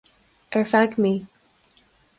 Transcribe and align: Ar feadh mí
Ar 0.59 0.65
feadh 0.71 0.97
mí 1.07 1.13